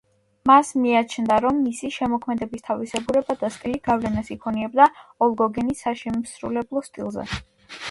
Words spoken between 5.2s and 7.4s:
ოლ გოგენის საშემსრულებლო სტილზე.